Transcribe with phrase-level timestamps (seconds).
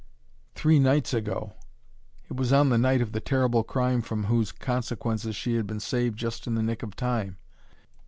[0.55, 1.53] Three nights ago!
[2.27, 5.79] It was on the night of the terrible crime from whose consequences she had been
[5.79, 7.37] saved just in the nick of time.